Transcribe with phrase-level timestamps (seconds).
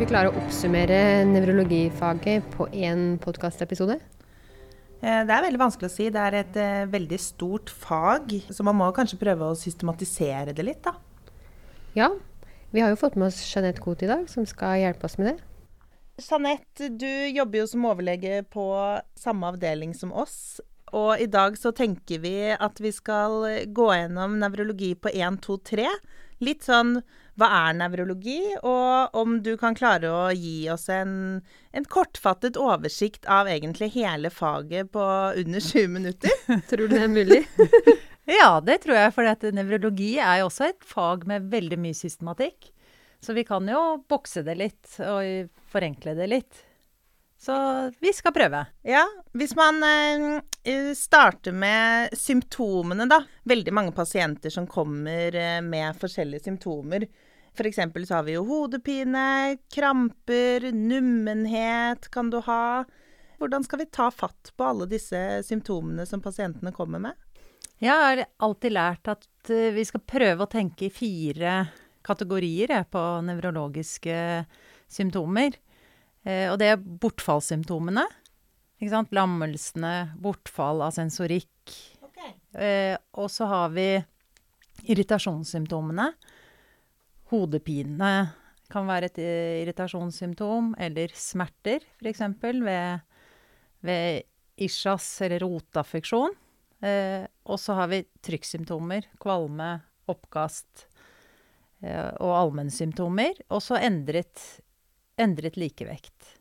[0.00, 3.98] vi klare å oppsummere nevrologifaget på én podkastepisode?
[5.02, 6.06] Eh, det er veldig vanskelig å si.
[6.08, 10.64] Det er et uh, veldig stort fag, så man må kanskje prøve å systematisere det
[10.64, 10.94] litt, da.
[11.98, 12.08] Ja.
[12.72, 15.34] Vi har jo fått med oss Jeanette Koht i dag, som skal hjelpe oss med
[15.34, 15.36] det.
[16.24, 18.70] Jeanette, du jobber jo som overlege på
[19.20, 20.62] samme avdeling som oss.
[20.96, 25.60] Og i dag så tenker vi at vi skal gå gjennom nevrologi på 1, 2,
[25.76, 25.90] 3.
[26.40, 27.02] Litt sånn
[27.40, 31.40] hva er nevrologi, og om du kan klare å gi oss en,
[31.72, 35.06] en kortfattet oversikt av egentlig hele faget på
[35.42, 36.36] under 20 minutter.
[36.70, 37.42] tror du det er mulig?
[38.40, 39.14] ja, det tror jeg.
[39.16, 42.72] For nevrologi er jo også et fag med veldig mye systematikk.
[43.20, 46.66] Så vi kan jo bokse det litt og forenkle det litt.
[47.40, 47.54] Så
[48.00, 48.66] vi skal prøve.
[48.84, 49.06] Ja.
[49.32, 53.22] Hvis man eh, starter med symptomene, da.
[53.48, 57.06] Veldig mange pasienter som kommer eh, med forskjellige symptomer.
[57.54, 57.80] F.eks.
[58.08, 62.84] så har vi jo hodepine, kramper, nummenhet kan du ha.
[63.40, 67.28] Hvordan skal vi ta fatt på alle disse symptomene som pasientene kommer med?
[67.80, 71.62] Jeg har alltid lært at uh, vi skal prøve å tenke i fire
[72.04, 74.16] kategorier på nevrologiske
[74.90, 75.56] symptomer.
[76.24, 78.06] Eh, og det er bortfallssymptomene.
[79.12, 81.74] Lammelsene, bortfall av sensorikk.
[82.08, 82.32] Okay.
[82.56, 83.88] Eh, og så har vi
[84.88, 86.10] irritasjonssymptomene.
[87.30, 88.12] Hodepine
[88.70, 92.22] kan være et eh, irritasjonssymptom, eller smerter, f.eks.
[92.42, 93.04] ved,
[93.86, 94.22] ved
[94.60, 96.34] isjas eller rotaffeksjon.
[96.86, 99.10] Eh, og så har vi trykksymptomer.
[99.22, 99.72] Kvalme,
[100.10, 100.86] oppkast
[101.82, 103.42] eh, og allmennsymptomer.
[103.50, 104.60] Og så endret
[105.20, 106.36] endret likevekt.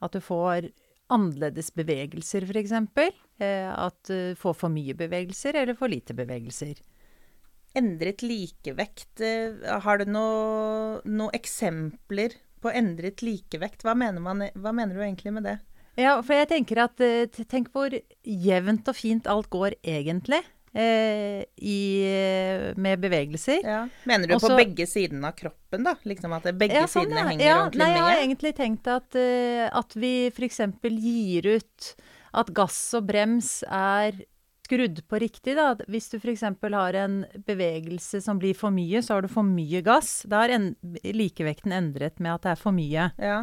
[0.00, 0.70] At du får
[1.10, 2.74] annerledes bevegelser, f.eks.
[3.40, 6.80] Eh, at du får for mye bevegelser eller for lite bevegelser.
[7.78, 9.20] Endret likevekt.
[9.22, 13.84] Eh, har du noen noe eksempler på endret likevekt?
[13.86, 15.58] Hva mener, man, hva mener, du egentlig med det?
[15.98, 17.92] Ja, for jeg tenker at eh, Tenk hvor
[18.24, 20.40] jevnt og fint alt går egentlig
[20.72, 21.80] eh, i,
[22.76, 23.62] med bevegelser.
[23.64, 23.84] Ja.
[24.08, 25.96] Mener du Også, på begge sidene av kroppen, da?
[26.06, 28.00] Liksom at begge ja, sånn, sidene henger ja, ordentlig nei, med?
[28.00, 30.62] Jeg har egentlig tenkt at, uh, at vi f.eks.
[30.90, 31.94] gir ut
[32.40, 34.22] at gass og brems er
[34.70, 35.74] skrudd på riktig, da.
[35.90, 36.44] Hvis du f.eks.
[36.62, 40.22] har en bevegelse som blir for mye, så har du for mye gass.
[40.30, 40.68] Da er en,
[41.02, 43.10] likevekten endret med at det er for mye.
[43.18, 43.40] Ja.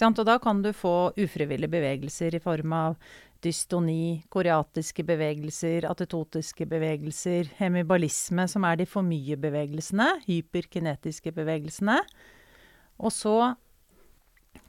[0.00, 2.96] Og da kan du få ufrivillige bevegelser i form av
[3.44, 11.98] dystoni, koreatiske bevegelser, atetotiske bevegelser, hemibalisme, som er de for mye bevegelsene, hyperkinetiske bevegelsene.
[13.02, 13.36] Og så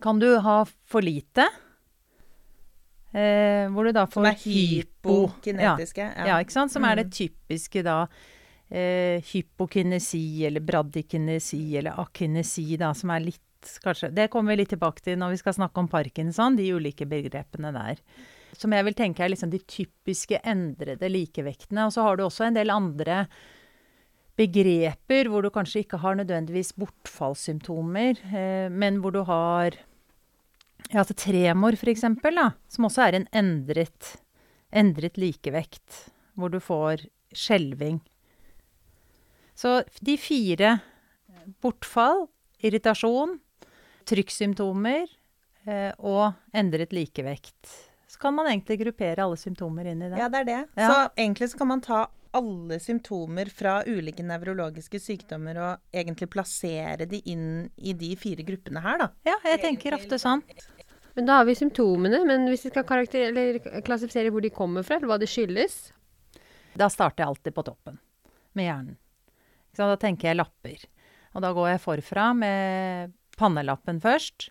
[0.03, 1.47] kan du ha for lite.
[3.13, 6.05] Eh, hvor du da får Som er hypokinetiske?
[6.17, 6.41] Ja, ja.
[6.41, 6.73] ikke sant.
[6.73, 7.15] Som er det mm.
[7.19, 7.97] typiske da.
[8.73, 13.41] Eh, hypokinesi eller bradykinesi eller akinesi, da, som er litt
[13.83, 17.05] kanskje Det kommer vi litt tilbake til når vi skal snakke om parkinson, de ulike
[17.07, 18.01] begrepene der
[18.59, 21.87] som jeg vil tenke er liksom de typiske endrede likevektene.
[21.87, 23.25] Og så har du også en del andre
[24.39, 29.77] begreper hvor du kanskje ikke har nødvendigvis bortfallssymptomer, eh, men hvor du har
[30.89, 34.15] ja, altså tremor, for eksempel, da, som også er en endret,
[34.73, 36.09] endret likevekt.
[36.33, 37.05] Hvor du får
[37.37, 37.99] skjelving.
[39.53, 40.79] Så de fire
[41.61, 42.25] bortfall,
[42.63, 43.37] irritasjon,
[44.09, 47.75] trykksymptomer eh, og endret likevekt
[48.13, 50.17] så kan man egentlig gruppere alle symptomer inn i det.
[50.21, 50.59] Ja, det er det.
[50.77, 50.89] Ja.
[50.89, 57.05] Så egentlig så kan man ta alle symptomer fra ulike nevrologiske sykdommer og egentlig plassere
[57.09, 59.09] de inn i de fire gruppene her, da.
[59.29, 60.41] Ja, jeg tenker ofte sånn.
[61.13, 65.11] Men da har vi symptomene, men hvis vi skal klassifisere hvor de kommer fra, eller
[65.11, 65.91] hva det skyldes
[66.73, 67.99] Da starter jeg alltid på toppen,
[68.57, 68.97] med hjernen.
[69.77, 70.87] Så da tenker jeg lapper.
[71.33, 74.49] Og da går jeg forfra med pannelappen først,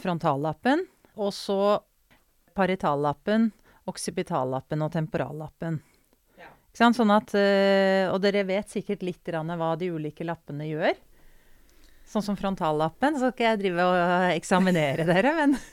[0.00, 0.86] frontallappen,
[1.20, 1.60] og så
[2.56, 3.50] paritallappen,
[3.88, 5.80] oksipitallappen og temporallappen.
[6.72, 10.96] Sånn at, eh, og dere vet sikkert litt hva de ulike lappene gjør.
[12.08, 13.18] Sånn som frontallappen.
[13.20, 15.56] Så skal jeg drive og eksaminere dere, men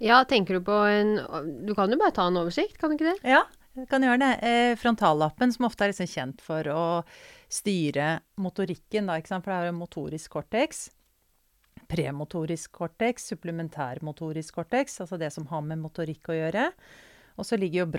[0.00, 1.18] Ja, tenker du på en
[1.66, 3.34] Du kan jo bare ta en oversikt, kan du ikke det?
[3.36, 3.42] Ja,
[3.76, 4.32] jeg kan gjøre det.
[4.48, 6.84] Eh, frontallappen, som ofte er liksom kjent for å
[7.52, 10.88] styre motorikken, da, for det er motorisk cortex
[11.90, 16.68] premotorisk cortex, supplementærmotorisk cortex, altså det som har med motorikk å gjøre.
[17.40, 17.92] Og så ligger jo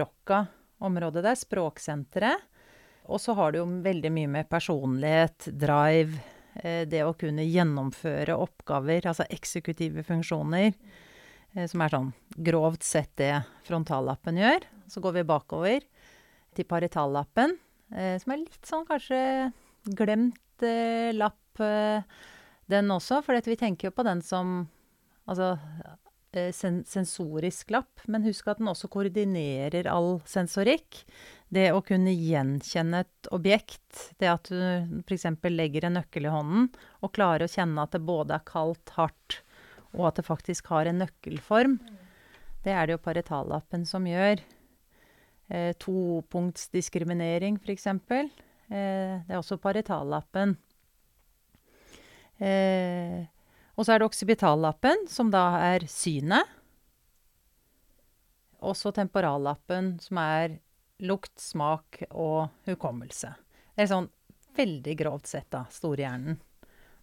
[0.81, 2.41] Brocca-området der, språksenteret.
[3.05, 6.19] Og så har det jo veldig mye med personlighet, drive,
[6.55, 10.73] eh, det å kunne gjennomføre oppgaver, altså eksekutive funksjoner,
[11.55, 14.61] eh, som er sånn grovt sett det frontallappen gjør.
[14.87, 15.81] Så går vi bakover
[16.55, 17.57] til paritallappen,
[17.93, 19.51] eh, som er litt sånn kanskje
[19.85, 21.57] glemt lapp
[22.69, 24.69] den også, for vi tenker jo på den som
[25.25, 25.57] altså,
[26.55, 28.03] sen sensorisk lapp.
[28.07, 31.01] Men husk at den også koordinerer all sensorikk.
[31.51, 35.27] Det å kunne gjenkjenne et objekt, det at du f.eks.
[35.51, 36.69] legger en nøkkel i hånden
[37.03, 39.41] og klarer å kjenne at det både er kaldt, hardt,
[39.91, 41.75] og at det faktisk har en nøkkelform,
[42.63, 44.41] det er det jo paretallappen som gjør.
[45.51, 47.87] Eh, topunktsdiskriminering, f.eks.
[47.89, 47.99] Eh,
[48.69, 50.55] det er også paretallappen.
[52.39, 53.25] Eh,
[53.81, 56.45] og så er det oksybitallappen, som da er synet.
[58.61, 60.59] Og så temporallappen, som er
[61.01, 63.33] lukt, smak og hukommelse.
[63.73, 64.11] Det er sånn
[64.53, 66.37] veldig grovt sett, da, storhjernen.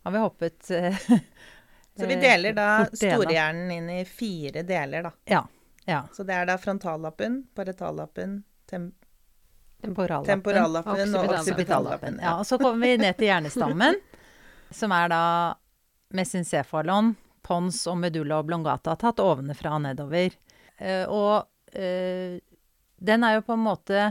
[0.07, 1.03] Har vi hoppet eh,
[1.99, 5.15] Så vi deler da storhjernen inn i fire deler, da.
[5.27, 5.43] Ja.
[5.85, 6.05] ja.
[6.15, 8.93] Så det er da frontallappen, paretallappen, tem
[9.83, 10.31] Temporallappen.
[10.31, 12.23] temporallappen og oksybitallappen.
[12.23, 12.29] Ja.
[12.29, 13.99] Ja, og så kommer vi ned til hjernestammen,
[14.79, 15.25] som er da
[16.15, 17.15] mesencephalon,
[17.45, 20.35] pons og medulla oblongata, tatt ovenfra og nedover.
[20.77, 22.39] Eh, og eh,
[22.99, 24.11] den er jo på en måte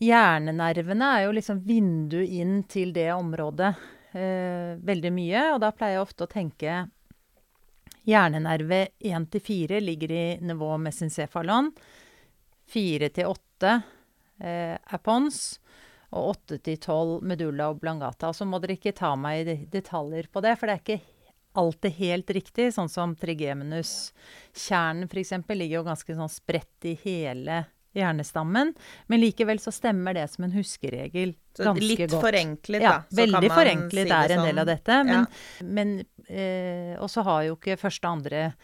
[0.00, 3.74] Hjernenervene er jo liksom vinduet inn til det området
[4.16, 6.76] eh, veldig mye, og da pleier jeg ofte å tenke
[8.08, 11.68] Hjernenerve 1 til 4 ligger i nivå mesencephalon.
[12.72, 13.74] 4 til 8
[14.40, 15.60] eh, er pons.
[16.12, 18.32] Og 8 til 12 medulla oblongata.
[18.34, 21.00] Så må dere ikke ta meg i detaljer på det, for det er ikke
[21.60, 22.70] alltid helt riktig.
[22.74, 24.12] Sånn som trigeminus.
[24.54, 25.30] Kjernen f.eks.
[25.48, 27.64] ligger jo ganske sånn spredt i hele
[27.94, 28.74] hjernestammen.
[29.10, 32.20] Men likevel så stemmer det som en huskeregel Så ganske litt godt.
[32.22, 32.98] forenklet, Ja, da.
[33.10, 34.60] Ja, veldig man forenklet si er en del sånn.
[34.62, 34.98] av dette.
[35.04, 35.24] Men, Ja.
[35.66, 38.54] men eh, Og så har jo ikke første og andre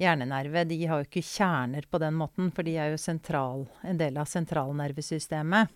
[0.00, 3.96] hjernenerve De har jo ikke kjerner på den måten, for de er jo sentral, en
[3.98, 5.68] del av sentralnervesystemet.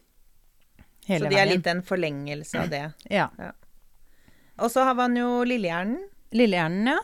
[1.08, 1.54] Hele Så de er veien.
[1.56, 2.84] litt en forlengelse av det.
[3.20, 3.28] Ja.
[4.58, 6.00] Og så har man jo lillehjernen.
[6.34, 6.98] Lillehjernen, ja.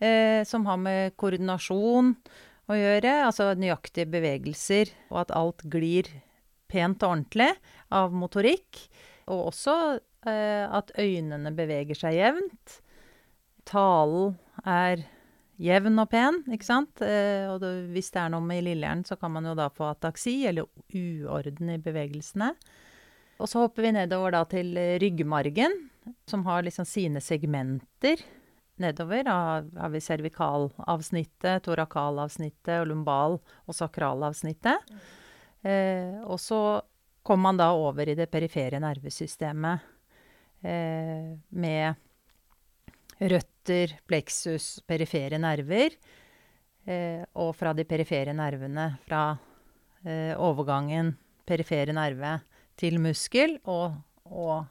[0.00, 2.14] Eh, som har med koordinasjon
[2.70, 3.12] å gjøre.
[3.26, 6.08] Altså nøyaktige bevegelser, og at alt glir
[6.70, 7.50] pent og ordentlig
[7.94, 8.80] av motorikk.
[9.28, 9.76] Og også
[10.26, 12.78] eh, at øynene beveger seg jevnt.
[13.68, 15.04] Talen er
[15.60, 17.02] jevn og pen, ikke sant?
[17.04, 19.90] Eh, og det, hvis det er noe med lillehjernen, så kan man jo da få
[19.92, 22.52] ataksi, eller uorden i bevegelsene.
[23.38, 25.76] Og så hopper vi nedover da til ryggmargen,
[26.26, 28.22] som har liksom sine segmenter
[28.82, 29.22] nedover.
[29.26, 29.36] Da
[29.82, 34.92] har vi cervikalavsnittet, torakalavsnittet, lumbal- og sakralavsnittet.
[35.62, 36.80] Eh, og så
[37.22, 39.86] kommer man da over i det perifere nervesystemet
[40.62, 41.94] eh, med
[43.18, 45.94] røtter, pleksus, perifere nerver.
[46.88, 49.22] Eh, og fra de perifere nervene, fra
[50.04, 51.16] eh, overgangen
[51.48, 52.38] perifere nerve
[52.78, 53.96] til muskel og,
[54.30, 54.66] og,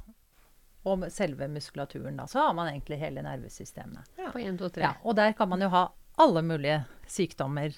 [0.87, 2.17] og selve muskulaturen.
[2.21, 2.25] Da.
[2.31, 4.07] Så har man egentlig hele nervesystemet.
[4.31, 4.85] På 1, 2, 3.
[4.85, 5.85] Ja, og der kan man jo ha
[6.23, 7.75] alle mulige sykdommer.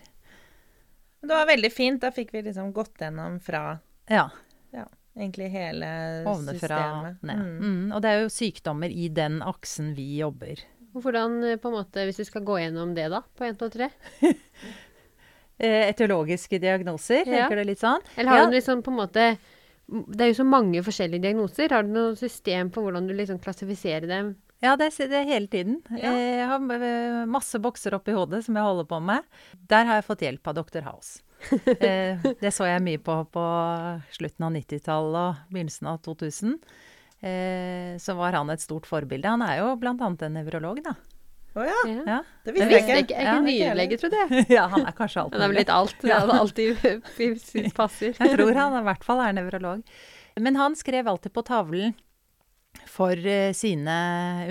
[1.20, 2.00] Det var veldig fint.
[2.06, 3.80] Da fikk vi liksom gått gjennom fra
[4.10, 4.30] Ja,
[5.20, 5.88] egentlig hele
[6.30, 7.24] Ovnefra, systemet.
[7.28, 7.40] ned.
[7.44, 7.58] Mm.
[7.60, 10.62] Mm, og det er jo sykdommer i den aksen vi jobber.
[10.96, 13.20] Hvordan, eh, på en måte, hvis vi skal gå gjennom det, da?
[13.36, 13.90] På 1, 2, 3?
[15.60, 17.50] Eh, etiologiske diagnoser, Ja.
[17.50, 18.00] tenker du litt sånn?
[18.16, 18.46] Eller har Ja.
[18.46, 19.38] du liksom på en måte
[19.90, 21.72] Det er jo så mange forskjellige diagnoser.
[21.74, 24.36] Har du noe system for hvordan du liksom klassifiserer dem?
[24.62, 25.78] Ja, det det hele tiden.
[25.96, 26.12] Ja.
[26.12, 29.24] Eh, Jeg har eh, masse bokser oppi hodet som jeg holder på med.
[29.72, 30.84] Der har jeg fått hjelp av Dr.
[30.90, 31.22] House.
[31.80, 33.44] Eh, Det så jeg mye på på
[34.18, 36.58] slutten av 90-tallet og begynnelsen av 2000.
[37.24, 39.28] Eh, Så var han et stort forbilde.
[39.32, 39.72] Han er jo
[40.04, 40.94] annet en nevrolog, da.
[41.56, 42.02] Å oh, Ja.
[42.06, 43.16] Ja, det visste jeg ikke.
[43.16, 44.46] Jeg er Ja, ikke nyrelege, trodde jeg.
[44.54, 45.96] ja han er kanskje alt Han er vel litt alt.
[46.04, 48.14] Det er alltid passer.
[48.22, 49.82] Jeg tror han i hvert fall er nevrolog.
[50.40, 51.98] Men han skrev alltid på tavlen
[52.88, 53.98] for uh, sine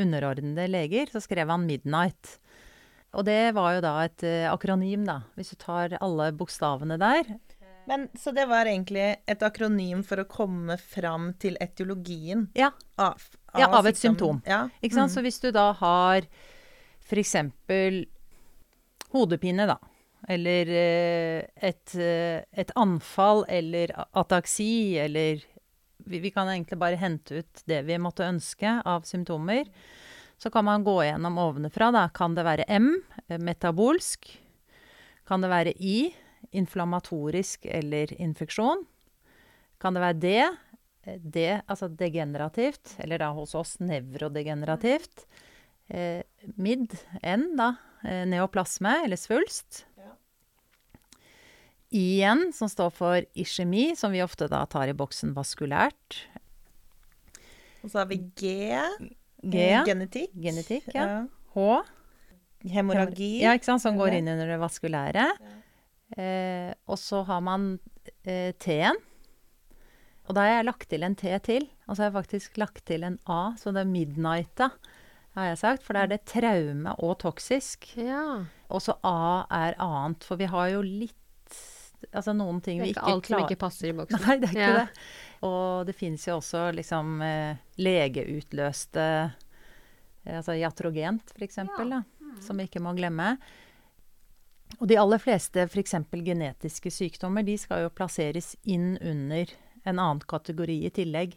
[0.02, 2.38] underordnede leger, så skrev han 'Midnight'.
[3.16, 5.22] Og det var jo da et uh, akronym, da.
[5.38, 7.30] Hvis du tar alle bokstavene der.
[7.88, 12.68] Men, så det var egentlig et akronym for å komme fram til etiologien Ja,
[13.00, 13.22] av,
[13.56, 14.42] Ja, av et symptom.
[14.44, 14.66] Ja.
[14.82, 15.08] ikke sant?
[15.08, 15.14] Mm.
[15.14, 16.26] Så hvis du da har
[17.08, 17.36] f.eks.
[19.12, 19.78] hodepine, da.
[20.28, 25.44] Eller eh, et, eh, et anfall eller ataksi, eller
[26.04, 29.70] vi, vi kan egentlig bare hente ut det vi måtte ønske av symptomer.
[30.38, 31.90] Så kan man gå gjennom ovenfra.
[31.94, 32.04] Da.
[32.14, 32.92] Kan det være M,
[33.26, 34.30] eh, metabolsk?
[35.28, 36.10] Kan det være I,
[36.56, 38.84] inflammatorisk eller infeksjon?
[39.78, 40.30] Kan det være D,
[41.22, 45.26] D, altså degenerativt, eller da hos oss nevrodegenerativt?
[45.88, 46.22] Eh,
[46.60, 46.92] mid,
[47.22, 49.84] N, da, eh, neoplasme eller svulst.
[51.88, 56.18] I-en, som står for iskjemi, som vi ofte da tar i boksen vaskulært.
[57.80, 58.50] Og så har vi G.
[59.40, 59.62] G.
[59.86, 60.34] Genetikk.
[60.36, 61.24] Genetikk, ja.
[61.54, 61.68] H.
[62.68, 63.38] Hemorragi.
[63.40, 65.28] Ja, ikke sant, som går inn under det vaskulære.
[66.18, 67.70] Eh, og så har man
[68.26, 68.98] eh, T-en.
[70.28, 71.68] Og da har jeg lagt til en T til.
[71.86, 74.72] Og så har jeg faktisk lagt til en A, så det er midnighta,
[75.36, 75.82] har jeg sagt.
[75.86, 77.90] For da er det traume og toksisk.
[77.96, 78.44] Ja.
[78.70, 80.24] Og så A er annet.
[80.24, 81.14] For vi har jo litt
[82.14, 84.20] Altså noen ting Det er ikke alt alt som ikke passer i boksen.
[84.22, 84.74] Nei, det er ikke Ja.
[84.84, 85.06] det.
[85.48, 89.06] Og det finnes jo også liksom eh, legeutløste
[90.24, 92.40] eh, Altså jatrogent, for eksempel, Mm.
[92.44, 93.32] som vi ikke må glemme.
[94.78, 95.94] Og de aller fleste f.eks.
[96.12, 99.48] genetiske sykdommer, de skal jo plasseres inn under
[99.86, 101.34] en annen kategori i tillegg.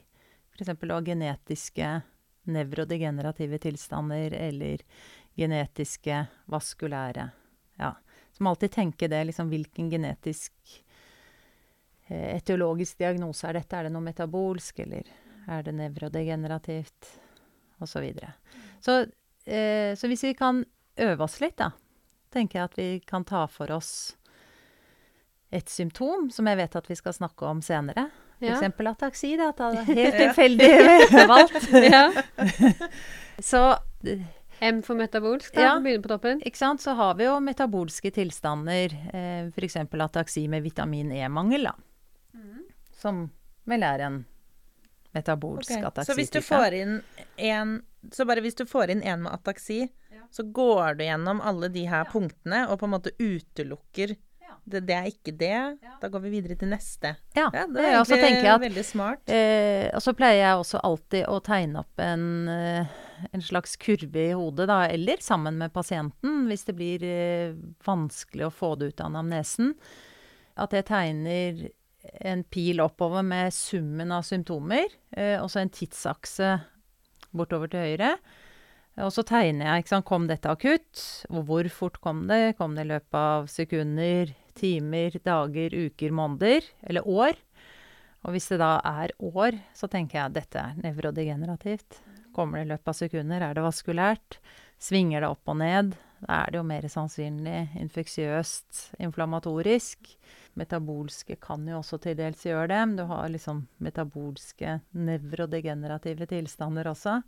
[0.60, 0.76] F.eks.
[1.08, 2.02] genetiske
[2.50, 4.82] nevrodegenerative tilstander eller
[5.38, 7.30] genetiske vaskulære.
[7.80, 7.94] Ja.
[8.32, 10.54] Så må alltid tenke det, liksom hvilken genetisk
[12.08, 13.78] eh, etiologisk diagnose er dette?
[13.78, 15.12] Er det noe metabolsk, eller
[15.52, 17.12] er det nevrodegenerativt?
[17.82, 18.36] Og så videre.
[18.80, 19.00] Så,
[19.46, 20.64] eh, så hvis vi kan
[21.02, 21.72] øve oss litt, da,
[22.30, 24.16] tenker jeg at vi kan ta for oss
[25.52, 28.08] et symptom som jeg vet at vi skal snakke om senere.
[28.42, 28.58] Ja.
[28.58, 28.88] F.eks.
[28.90, 29.36] ataksi.
[29.38, 30.70] Da, At det helt tilfeldig
[31.34, 31.68] valgt.
[31.74, 32.06] ja.
[33.52, 33.62] Så
[34.08, 34.26] eh,
[34.62, 35.62] M for metabolsk, da.
[35.62, 35.76] Ja.
[35.82, 36.42] Begynner på toppen.
[36.46, 39.78] ikke sant, så har vi jo metabolske tilstander, eh, f.eks.
[39.78, 41.78] ataksi med vitamin E-mangel, da.
[43.02, 43.24] Som
[43.66, 44.20] vel er en
[45.18, 45.88] metabolsk okay.
[45.90, 46.12] ataksi.
[46.12, 47.00] Så hvis du får inn
[47.38, 47.80] en
[48.14, 49.88] Så bare hvis du får inn en med ataksi,
[50.32, 54.16] så går du gjennom alle de her punktene og på en måte utelukker
[54.64, 55.56] det, det er ikke det.
[56.02, 57.16] Da går vi videre til neste.
[57.36, 59.32] Ja, Ja, det er egentlig jeg at veldig smart.
[59.32, 62.94] Eh, og så pleier jeg også alltid å tegne opp en, eh,
[63.32, 68.48] en slags kurve i hodet, da, eller sammen med pasienten, hvis det blir eh, vanskelig
[68.48, 69.74] å få det ut av anamnesen.
[70.62, 71.66] At jeg tegner
[72.26, 76.56] en pil oppover med summen av symptomer, eh, og så en tidsakse
[77.32, 78.16] bortover til høyre.
[79.02, 81.04] Og så tegner jeg, ikke sant, kom dette akutt?
[81.32, 82.58] Og hvor fort kom det?
[82.60, 86.68] Kom det i løpet av sekunder, timer, dager, uker, måneder?
[86.84, 87.40] Eller år?
[88.22, 92.02] Og hvis det da er år, så tenker jeg at dette er nevrodegenerativt.
[92.36, 93.44] Kommer det i løpet av sekunder?
[93.44, 94.38] Er det vaskulært?
[94.82, 95.96] Svinger det opp og ned?
[96.22, 100.14] Da er det jo mer sannsynlig infeksiøst, inflammatorisk.
[100.60, 106.92] Metabolske kan jo også til dels gjøre det, men du har liksom metabolske nevrodegenerative tilstander
[106.92, 107.20] også.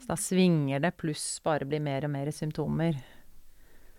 [0.00, 2.96] Så da svinger det, pluss bare blir mer og mer symptomer.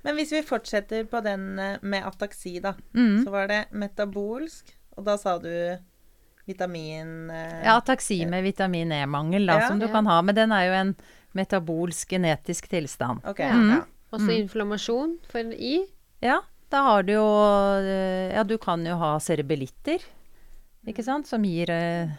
[0.04, 2.74] Men hvis vi fortsetter på den eh, med ataksi, da.
[2.98, 3.24] Mm.
[3.26, 5.52] Så var det metabolsk, og da sa du
[6.46, 9.68] vitamin eh, Ja, ataksi med vitamin E-mangel, da, Ja.
[9.68, 9.92] som du Ja.
[9.92, 10.22] kan ha.
[10.22, 10.96] Men den er jo en
[11.34, 13.22] metabolsk genetisk tilstand.
[13.26, 13.40] OK.
[13.40, 13.54] Ja.
[13.76, 13.82] Ja.
[14.12, 15.86] Også inflammasjon for I.
[16.22, 17.28] Ja, da har du jo
[17.80, 20.00] eh, Ja, du kan jo ha cerebellitter,
[20.88, 22.10] ikke sant, som gir eh,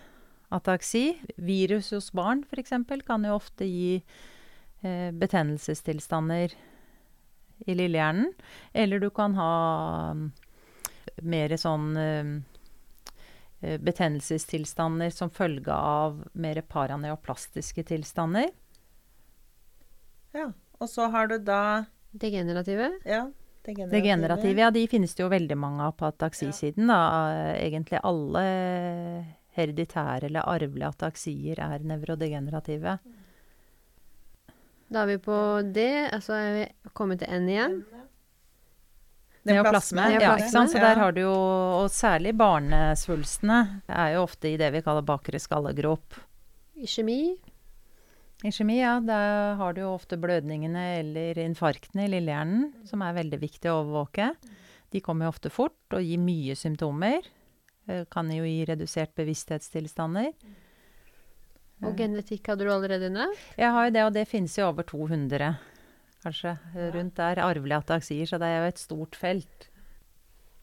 [0.53, 1.19] ataksi.
[1.37, 2.71] Virus hos barn, f.eks.,
[3.07, 4.03] kan jo ofte gi
[4.85, 6.55] eh, betennelsestilstander
[7.67, 8.33] i lillehjernen.
[8.73, 9.53] Eller du kan ha
[10.13, 10.25] mm,
[11.23, 12.33] mer sånn eh,
[13.61, 18.51] eh, betennelsestilstander som følge av mer paraneoplastiske tilstander.
[20.33, 20.51] ja.
[20.83, 22.89] Og så har du da Degenerative.
[23.07, 23.31] Ja,
[23.63, 24.01] degenerative.
[24.03, 26.91] Degenerative, ja, de finnes det jo veldig mange av på ataksisiden.
[26.91, 26.99] Da.
[27.55, 28.43] Egentlig alle
[29.57, 32.99] hereditære eller arvelige ataksier er nevrodegenerative.
[34.93, 35.37] Da er vi på
[35.73, 37.77] D, altså er vi kommet til N igjen.
[39.49, 40.05] Neoplasme.
[40.15, 40.71] Ja, ikke sant?
[40.71, 40.91] Så Ja.
[40.93, 41.33] der har du jo
[41.83, 46.15] Og særlig barnesvulstene er jo ofte i det vi kaller bakre skallegrop.
[46.77, 47.39] I kjemi?
[48.79, 49.01] ja.
[49.01, 53.83] Da har du jo ofte blødningene eller infarktene i lillehjernen, som er veldig viktig å
[53.83, 54.37] overvåke.
[54.91, 57.23] De kommer jo ofte fort og gir mye symptomer.
[57.89, 60.33] Eh, Kan jo gi redusert bevissthetstilstander.
[61.83, 63.39] Og genetikk hadde du allerede nevnt.
[63.59, 65.57] Jeg har jo det, og det finnes jo over 200,
[66.23, 66.57] kanskje,
[66.95, 67.41] rundt der.
[67.43, 69.69] Arvelige ataksier, så det er jo et stort felt.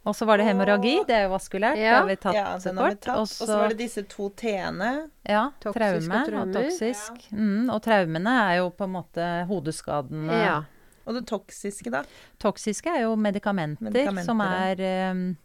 [0.07, 1.75] Og så var det hemorragi, det er jo vaskulært.
[1.75, 3.03] Det har vi tatt Ja, så den har vi kort.
[3.03, 3.17] tatt.
[3.19, 5.09] Og så var det disse to T-ene.
[5.27, 7.19] ja, Toksisk traume og og toksisk.
[7.29, 7.38] Ja.
[7.38, 10.31] Mm, og traumene er jo på en måte hodeskaden.
[10.31, 10.63] Ja.
[11.05, 12.03] Og det toksiske, da.
[12.39, 15.38] Toksiske er jo medikamenter, Medikamenter, som er um,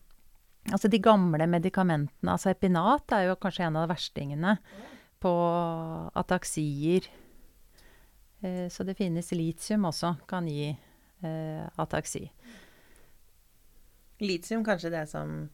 [0.73, 4.55] Altså de gamle medikamentene, altså epinat er jo kanskje en av verstingene
[5.25, 5.35] på
[6.21, 7.09] ataksier.
[8.45, 12.27] Eh, så det finnes litium også, kan gi eh, ataksi.
[14.21, 15.47] Litium kanskje det som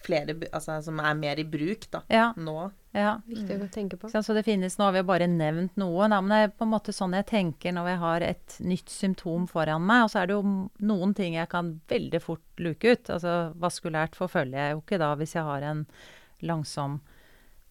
[0.00, 2.02] flere Altså som er mer i bruk, da.
[2.08, 2.70] Ja, Nå.
[2.96, 3.18] ja.
[3.28, 4.08] Viktig å tenke på.
[4.08, 6.72] Så det finnes, nå har vi bare nevnt noe, da, men det er på en
[6.72, 10.06] måte sånn jeg tenker når jeg har et nytt symptom foran meg.
[10.06, 10.54] Og så er det jo
[10.88, 13.12] noen ting jeg kan veldig fort luke ut.
[13.12, 15.84] Altså vaskulært forfølger jeg jo ikke da hvis jeg har en
[16.48, 17.00] langsom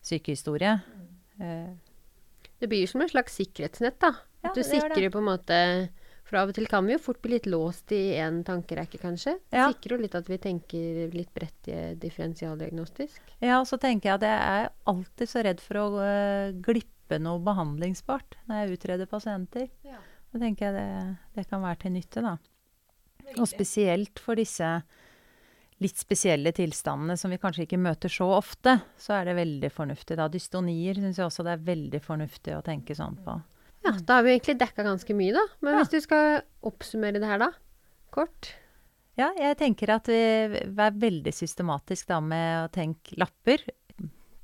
[0.01, 0.79] sykehistorie.
[1.39, 1.69] Eh,
[2.59, 4.13] Det blir som et slags sikkerhetsnett, da.
[4.43, 4.81] Ja, At du det det.
[4.81, 5.89] sikrer på en måte
[6.29, 9.39] For av og til kan vi jo fort bli litt låst i én tankerekke, kanskje.
[9.51, 9.71] Ja.
[9.71, 13.17] Sikrer jo litt at vi tenker litt bredt i differensialdiagnostisk.
[13.41, 17.17] Ja, og så tenker jeg at jeg er alltid så redd for å uh, glippe
[17.17, 19.69] noe behandlingsbart når jeg utreder pasienter.
[19.83, 19.97] Ja.
[20.31, 22.37] Da tenker jeg det, det kan være til nytte, da.
[23.39, 24.69] Og spesielt for disse
[25.79, 30.17] litt spesielle tilstandene som vi kanskje ikke møter så ofte, så er det veldig fornuftig.
[30.19, 33.37] Da dystonier syns jeg også det er veldig fornuftig å tenke sånn på.
[33.85, 35.45] Ja, da har vi egentlig dekka ganske mye, da.
[35.61, 35.79] Men Ja.
[35.83, 37.51] hvis du skal oppsummere det her, da?
[38.11, 38.53] Kort.
[39.17, 43.63] Ja, jeg tenker at vi er veldig systematisk da med å tenke lapper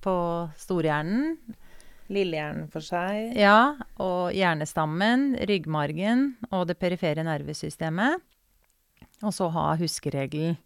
[0.01, 0.15] på
[0.55, 1.37] storhjernen.
[2.09, 3.35] Lillehjernen for seg.
[3.35, 8.21] Ja, og hjernestammen, ryggmargen og det perifere nervesystemet.
[9.23, 10.57] Og så ha huskeregelen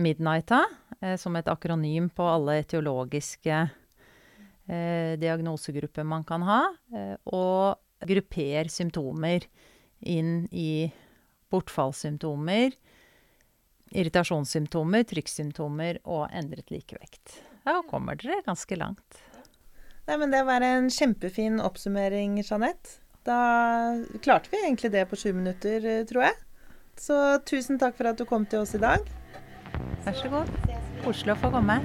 [0.00, 0.64] Midnighta
[1.00, 3.56] eh, som et akronym på alle etiologiske
[4.66, 6.62] eh, diagnosegrupper man kan ha.
[6.94, 9.44] Eh, og grupper symptomer
[10.00, 10.88] inn i
[11.52, 12.72] bortfallssymptomer,
[13.90, 17.40] irritasjonssymptomer, trykksymptomer og endret likevekt.
[17.66, 19.20] Da kommer dere ganske langt.
[20.06, 22.98] Nei, men Det var en kjempefin oppsummering, Jeanette.
[23.26, 26.38] Da klarte vi egentlig det på sju minutter, tror jeg.
[26.96, 29.04] Så tusen takk for at du kom til oss i dag.
[30.04, 30.54] Vær så god.
[31.04, 31.80] Koselig å få komme.